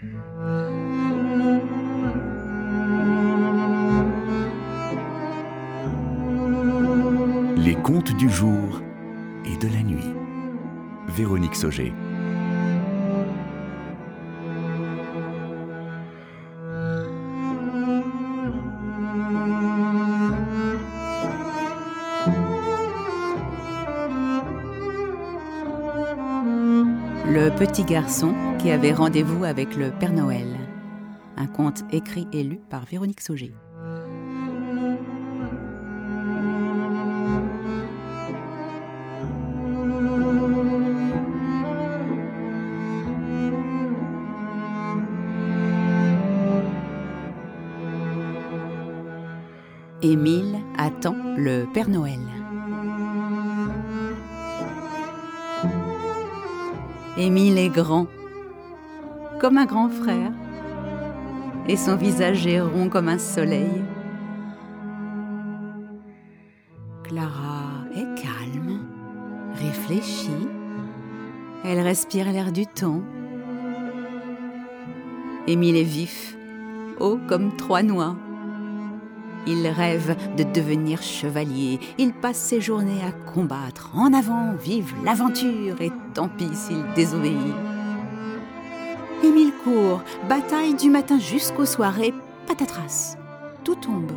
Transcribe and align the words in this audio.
Les 0.00 0.06
contes 7.74 8.16
du 8.16 8.30
jour 8.30 8.80
et 9.44 9.56
de 9.56 9.66
la 9.74 9.82
nuit. 9.82 10.14
Véronique 11.08 11.56
Sauger. 11.56 11.92
Le 27.30 27.50
petit 27.50 27.84
garçon 27.84 28.34
qui 28.58 28.70
avait 28.70 28.94
rendez-vous 28.94 29.44
avec 29.44 29.76
le 29.76 29.90
Père 29.90 30.14
Noël. 30.14 30.46
Un 31.36 31.46
conte 31.46 31.84
écrit 31.92 32.26
et 32.32 32.42
lu 32.42 32.58
par 32.70 32.86
Véronique 32.86 33.20
Sauger. 33.20 33.52
Émile 50.00 50.56
attend 50.78 51.16
le 51.36 51.66
Père 51.74 51.90
Noël. 51.90 52.37
Émile 57.20 57.58
est 57.58 57.68
grand, 57.68 58.06
comme 59.40 59.58
un 59.58 59.64
grand 59.64 59.88
frère, 59.88 60.30
et 61.66 61.76
son 61.76 61.96
visage 61.96 62.46
est 62.46 62.60
rond 62.60 62.88
comme 62.88 63.08
un 63.08 63.18
soleil. 63.18 63.82
Clara 67.02 67.86
est 67.92 68.22
calme, 68.22 68.78
réfléchie, 69.54 70.46
elle 71.64 71.80
respire 71.80 72.30
l'air 72.30 72.52
du 72.52 72.66
temps. 72.66 73.02
Émile 75.48 75.76
est 75.76 75.82
vif, 75.82 76.36
haut 77.00 77.18
comme 77.26 77.56
trois 77.56 77.82
noix. 77.82 78.14
Il 79.46 79.66
rêve 79.68 80.16
de 80.36 80.42
devenir 80.42 81.02
chevalier. 81.02 81.80
Il 81.98 82.12
passe 82.12 82.38
ses 82.38 82.60
journées 82.60 83.02
à 83.02 83.12
combattre. 83.12 83.90
En 83.94 84.12
avant, 84.12 84.54
vive 84.54 84.92
l'aventure 85.04 85.80
et 85.80 85.92
tant 86.14 86.28
pis 86.28 86.54
s'il 86.54 86.84
désobéit. 86.94 87.36
Émile 89.24 89.52
court, 89.64 90.02
bataille 90.28 90.74
du 90.74 90.90
matin 90.90 91.18
jusqu'au 91.18 91.64
soir 91.64 91.98
et 92.00 92.12
patatras. 92.46 93.16
Tout 93.64 93.74
tombe, 93.74 94.12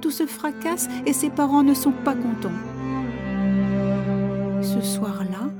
tout 0.00 0.10
se 0.10 0.26
fracasse 0.26 0.88
et 1.04 1.12
ses 1.12 1.30
parents 1.30 1.62
ne 1.62 1.74
sont 1.74 1.92
pas 1.92 2.14
contents. 2.14 2.50
Ce 4.62 4.80
soir-là, 4.80 5.50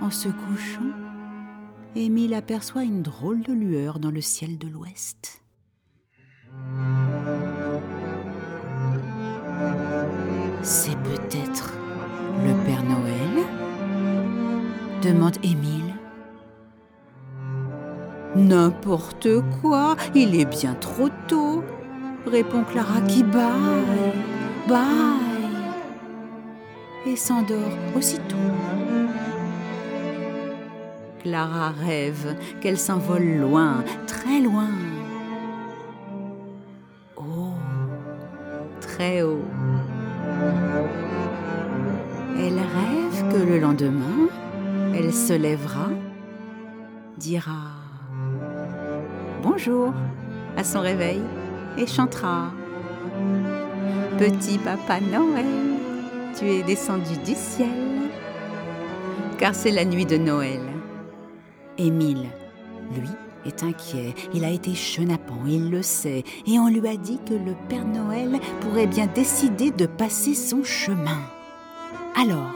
en 0.00 0.10
se 0.10 0.28
couchant, 0.28 0.92
Émile 1.96 2.34
aperçoit 2.34 2.84
une 2.84 3.02
drôle 3.02 3.42
de 3.42 3.52
lueur 3.52 3.98
dans 3.98 4.10
le 4.10 4.20
ciel 4.20 4.58
de 4.58 4.68
l'ouest. 4.68 5.42
Demande 15.02 15.36
Émile. 15.42 15.94
N'importe 18.36 19.28
quoi, 19.60 19.96
il 20.14 20.38
est 20.38 20.44
bien 20.44 20.74
trop 20.74 21.08
tôt, 21.26 21.64
répond 22.26 22.62
Clara 22.64 23.00
qui 23.02 23.22
baille, 23.22 24.12
baille, 24.68 25.48
et 27.06 27.16
s'endort 27.16 27.56
aussitôt. 27.96 28.36
Clara 31.22 31.70
rêve 31.70 32.36
qu'elle 32.60 32.78
s'envole 32.78 33.38
loin, 33.38 33.82
très 34.06 34.40
loin. 34.40 34.68
Oh, 37.16 37.54
très 38.80 39.22
haut. 39.22 39.44
Elle 42.36 42.58
rêve 42.58 43.32
que 43.32 43.50
le 43.50 43.58
lendemain, 43.58 44.28
se 45.18 45.32
lèvera, 45.32 45.88
dira 47.16 47.72
bonjour 49.42 49.92
à 50.56 50.62
son 50.62 50.80
réveil 50.80 51.20
et 51.76 51.86
chantera 51.86 52.52
Petit 54.16 54.58
papa 54.58 55.00
Noël, 55.00 55.44
tu 56.38 56.46
es 56.46 56.62
descendu 56.62 57.16
du 57.24 57.34
ciel, 57.34 57.68
car 59.38 59.54
c'est 59.54 59.72
la 59.72 59.84
nuit 59.84 60.06
de 60.06 60.16
Noël. 60.16 60.60
Émile, 61.78 62.28
lui, 62.94 63.08
est 63.44 63.62
inquiet, 63.64 64.14
il 64.34 64.44
a 64.44 64.50
été 64.50 64.74
chenapan, 64.74 65.38
il 65.46 65.70
le 65.70 65.82
sait, 65.82 66.22
et 66.46 66.58
on 66.58 66.68
lui 66.68 66.86
a 66.88 66.96
dit 66.96 67.18
que 67.26 67.34
le 67.34 67.54
Père 67.68 67.86
Noël 67.86 68.38
pourrait 68.60 68.86
bien 68.86 69.06
décider 69.06 69.72
de 69.72 69.86
passer 69.86 70.34
son 70.34 70.62
chemin. 70.62 71.20
Alors, 72.16 72.52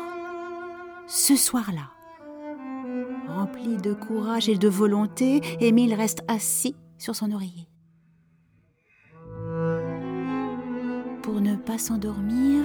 ce 1.06 1.37
soir-là, 1.37 2.01
rempli 3.52 3.76
de 3.76 3.92
courage 3.92 4.48
et 4.48 4.56
de 4.56 4.68
volonté, 4.68 5.40
Émile 5.60 5.94
reste 5.94 6.22
assis 6.28 6.74
sur 6.98 7.14
son 7.14 7.32
oreiller. 7.32 7.68
Pour 11.22 11.40
ne 11.40 11.56
pas 11.56 11.78
s'endormir, 11.78 12.64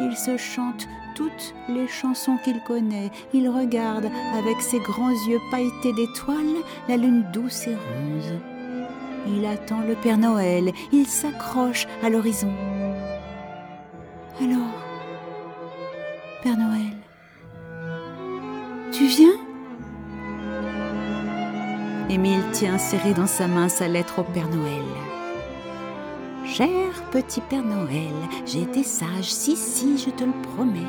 il 0.00 0.16
se 0.16 0.36
chante 0.36 0.86
toutes 1.14 1.54
les 1.68 1.86
chansons 1.86 2.36
qu'il 2.44 2.60
connaît. 2.62 3.10
Il 3.32 3.48
regarde 3.48 4.08
avec 4.36 4.60
ses 4.60 4.80
grands 4.80 5.10
yeux 5.28 5.40
pailletés 5.50 5.92
d'étoiles 5.92 6.62
la 6.88 6.96
lune 6.96 7.24
douce 7.32 7.66
et 7.66 7.74
rose. 7.74 8.32
Il 9.26 9.46
attend 9.46 9.80
le 9.80 9.94
Père 9.94 10.18
Noël. 10.18 10.72
Il 10.92 11.06
s'accroche 11.06 11.86
à 12.02 12.10
l'horizon. 12.10 12.52
Alors, 14.40 14.58
Père 16.42 16.58
Noël, 16.58 16.96
tu 18.92 19.06
viens? 19.06 19.43
Émile 22.10 22.44
tient 22.52 22.76
serré 22.76 23.14
dans 23.14 23.26
sa 23.26 23.48
main 23.48 23.68
sa 23.70 23.88
lettre 23.88 24.18
au 24.18 24.24
Père 24.24 24.48
Noël. 24.48 24.84
Cher 26.44 26.92
petit 27.10 27.40
Père 27.40 27.64
Noël, 27.64 28.12
j'ai 28.44 28.62
été 28.62 28.82
sage, 28.82 29.32
si, 29.32 29.56
si, 29.56 29.96
je 29.96 30.10
te 30.10 30.22
le 30.22 30.32
promets. 30.54 30.80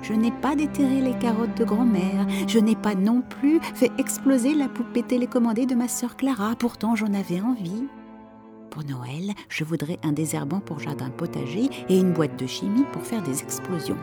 Je 0.00 0.12
n'ai 0.12 0.30
pas 0.30 0.54
déterré 0.54 1.00
les 1.00 1.18
carottes 1.18 1.56
de 1.56 1.64
grand-mère, 1.64 2.26
je 2.46 2.60
n'ai 2.60 2.76
pas 2.76 2.94
non 2.94 3.20
plus 3.20 3.60
fait 3.74 3.90
exploser 3.98 4.54
la 4.54 4.68
poupée 4.68 5.02
télécommandée 5.02 5.66
de 5.66 5.74
ma 5.74 5.88
sœur 5.88 6.16
Clara, 6.16 6.54
pourtant 6.56 6.94
j'en 6.94 7.12
avais 7.14 7.40
envie. 7.40 7.84
Pour 8.70 8.84
Noël, 8.84 9.34
je 9.48 9.64
voudrais 9.64 9.98
un 10.04 10.12
désherbant 10.12 10.60
pour 10.60 10.78
jardin 10.78 11.10
potager 11.10 11.68
et 11.88 11.98
une 11.98 12.12
boîte 12.12 12.38
de 12.38 12.46
chimie 12.46 12.84
pour 12.92 13.02
faire 13.02 13.22
des 13.22 13.42
explosions. 13.42 13.98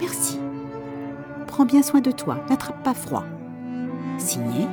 Merci. 0.00 0.38
Prends 1.48 1.66
bien 1.66 1.82
soin 1.82 2.00
de 2.00 2.12
toi, 2.12 2.38
n'attrape 2.48 2.82
pas 2.84 2.94
froid. 2.94 3.24
Signé 4.16 4.66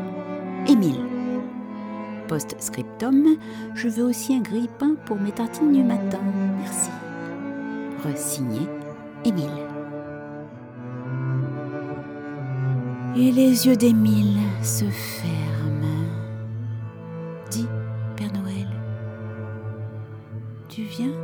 Émile. 0.78 1.00
Post-scriptum, 2.28 3.38
je 3.74 3.88
veux 3.88 4.04
aussi 4.04 4.36
un 4.36 4.42
grille-pain 4.42 4.96
pour 5.06 5.20
mes 5.20 5.32
tartines 5.32 5.72
du 5.72 5.82
matin. 5.82 6.20
Merci. 6.60 6.92
Resigné 8.06 8.60
Émile. 9.26 9.50
Et 13.16 13.32
les 13.32 13.66
yeux 13.66 13.76
d'Émile 13.76 14.38
se 14.62 14.86
ferment. 14.86 16.06
Dis, 17.50 17.66
Père 18.16 18.32
Noël, 18.34 18.68
tu 20.70 20.84
viens? 20.84 21.16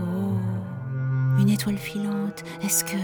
Oh, 0.00 0.38
une 1.38 1.50
étoile 1.50 1.76
filante. 1.76 2.44
Est-ce 2.62 2.82
que... 2.82 2.96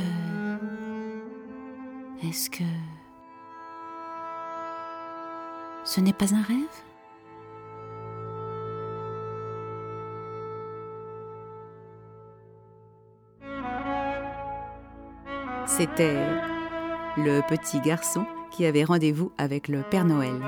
Est-ce 2.26 2.48
que... 2.48 2.64
Ce 5.94 6.00
n'est 6.00 6.14
pas 6.14 6.34
un 6.34 6.40
rêve? 6.40 6.56
C'était 15.66 16.16
le 17.18 17.46
petit 17.46 17.78
garçon 17.82 18.24
qui 18.50 18.64
avait 18.64 18.84
rendez-vous 18.84 19.32
avec 19.36 19.68
le 19.68 19.82
Père 19.82 20.06
Noël. 20.06 20.40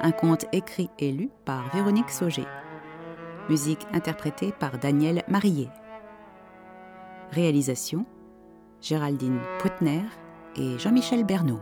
Un 0.00 0.12
conte 0.12 0.46
écrit 0.52 0.88
et 0.98 1.12
lu 1.12 1.28
par 1.44 1.68
Véronique 1.74 2.08
Sauger. 2.08 2.46
Musique 3.50 3.86
interprétée 3.92 4.54
par 4.58 4.78
Daniel 4.78 5.22
Marillet. 5.28 5.68
Réalisation 7.32 8.06
Géraldine 8.80 9.40
Poutner 9.58 10.00
et 10.56 10.78
Jean-Michel 10.78 11.24
Bernot. 11.24 11.60